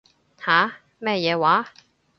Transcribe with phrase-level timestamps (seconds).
[0.35, 0.77] 吓？
[0.97, 1.71] 咩嘢話？